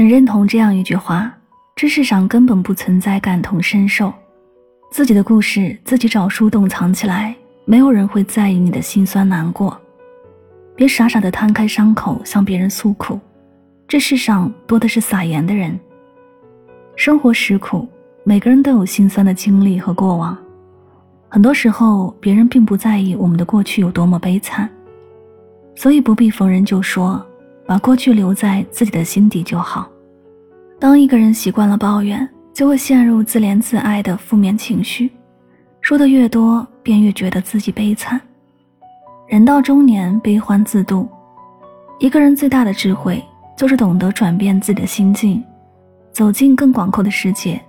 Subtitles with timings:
[0.00, 1.30] 很认同这样一句话：
[1.76, 4.10] 这世上根本不存在感同身受，
[4.90, 9.78] 自己的故事自己找树洞藏起来，没有人会在意你的心酸难过。
[10.74, 13.20] 别傻傻的摊开伤口向别人诉苦，
[13.86, 15.78] 这世上多的是撒盐的人。
[16.96, 17.86] 生活实苦，
[18.24, 20.34] 每个人都有心酸的经历和过往。
[21.28, 24.66] 很多时候，别人并不在意我们的过去有多么悲惨，
[25.74, 27.22] 所以不必逢人就说，
[27.66, 29.88] 把过去留在自己的心底就好。
[30.80, 35.12] 当一个人习惯了抱怨，就会陷入自怜自哀的负面情绪，
[35.82, 38.18] 说的越多，便越觉得自己悲惨。
[39.28, 41.06] 人到中年，悲欢自度。
[41.98, 43.22] 一个人最大的智慧，
[43.54, 45.44] 就是懂得转变自己的心境，
[46.12, 47.60] 走进更广阔的世界，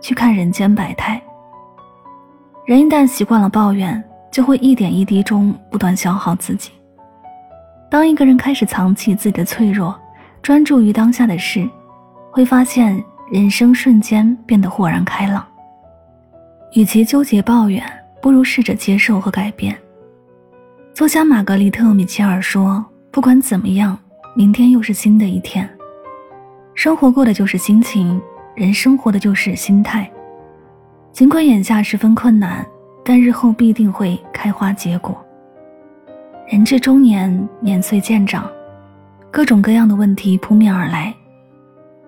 [0.00, 1.20] 去看人间百态。
[2.64, 4.00] 人一旦习惯了抱怨，
[4.30, 6.70] 就会一点一滴中不断消耗自己。
[7.90, 9.92] 当一个人开始藏起自己的脆弱，
[10.40, 11.68] 专注于当下的事，
[12.30, 15.46] 会发现人生瞬间变得豁然开朗。
[16.74, 17.82] 与其纠结抱怨，
[18.22, 19.76] 不如试着接受和改变。
[20.94, 23.98] 作家玛格丽特·米切尔说：“不管怎么样，
[24.34, 25.68] 明天又是新的一天。
[26.74, 28.20] 生活过的就是心情，
[28.54, 30.08] 人生活的就是心态。”
[31.12, 32.64] 尽管眼下十分困难，
[33.04, 35.20] 但日后必定会开花结果。
[36.48, 38.48] 人至中年，年岁渐长，
[39.30, 41.12] 各种各样的问题扑面而来，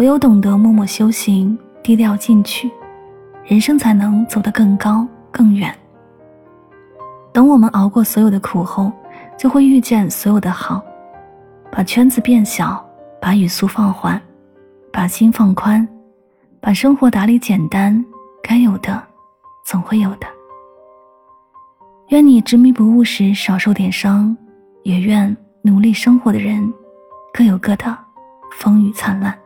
[0.00, 2.70] 唯有懂得默默修行、低调进取，
[3.44, 5.70] 人生才能走得更高更远。
[7.34, 8.90] 等我们熬过所有的苦后，
[9.36, 10.82] 就会遇见所有的好。
[11.70, 12.82] 把圈子变小，
[13.20, 14.18] 把语速放缓，
[14.90, 15.86] 把心放宽，
[16.62, 18.02] 把生活打理简单。
[18.42, 19.02] 该有的，
[19.66, 20.26] 总会有的。
[22.08, 24.34] 愿你执迷不悟时少受点伤，
[24.82, 26.72] 也愿努力生活的人
[27.34, 27.94] 各有各的
[28.52, 29.38] 风雨灿烂。